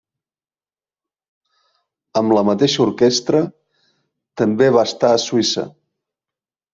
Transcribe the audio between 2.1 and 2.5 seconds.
Amb la